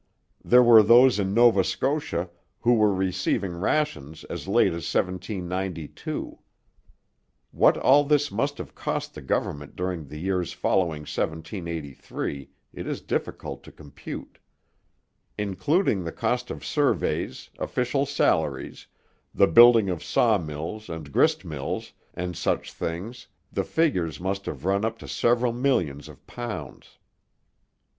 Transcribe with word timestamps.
There 0.43 0.63
were 0.63 0.81
those 0.81 1.19
in 1.19 1.31
Nova 1.31 1.63
Scotia 1.63 2.31
who 2.61 2.73
were 2.73 2.91
receiving 2.91 3.53
rations 3.53 4.23
as 4.31 4.47
late 4.47 4.73
as 4.73 4.91
1792. 4.91 6.39
What 7.51 7.77
all 7.77 8.03
this 8.03 8.31
must 8.31 8.57
have 8.57 8.73
cost 8.73 9.13
the 9.13 9.21
government 9.21 9.75
during 9.75 10.07
the 10.07 10.17
years 10.17 10.53
following 10.53 11.01
1783 11.01 12.49
it 12.73 12.87
is 12.87 13.01
difficult 13.01 13.61
to 13.63 13.71
compute. 13.71 14.39
Including 15.37 16.03
the 16.03 16.11
cost 16.11 16.49
of 16.49 16.65
surveys, 16.65 17.51
official 17.59 18.07
salaries, 18.07 18.87
the 19.35 19.45
building 19.45 19.87
of 19.87 20.03
saw 20.03 20.39
mills 20.39 20.89
and 20.89 21.11
grist 21.11 21.45
mills, 21.45 21.93
and 22.15 22.35
such 22.35 22.73
things, 22.73 23.27
the 23.53 23.63
figures 23.63 24.19
must 24.19 24.47
have 24.47 24.65
run 24.65 24.83
up 24.83 24.97
to 24.97 25.07
several 25.07 25.53
millions 25.53 26.09
of 26.09 26.25
pounds. 26.25 26.97